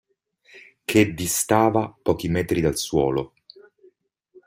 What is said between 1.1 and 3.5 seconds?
distava pochi metri dal suolo.